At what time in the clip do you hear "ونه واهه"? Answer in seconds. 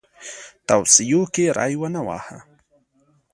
1.79-2.39